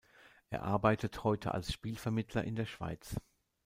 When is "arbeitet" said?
0.63-1.23